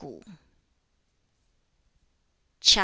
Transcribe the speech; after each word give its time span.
CHAP. 2.59 2.79